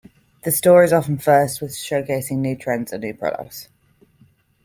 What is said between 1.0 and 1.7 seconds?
first